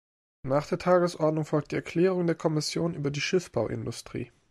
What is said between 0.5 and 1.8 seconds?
der Tagesordnung folgt die